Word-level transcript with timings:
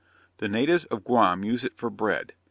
The 0.37 0.47
natives 0.49 0.85
of 0.85 1.03
Guam 1.03 1.43
use 1.43 1.63
it 1.63 1.77
for 1.77 1.91
bread. 1.91 2.33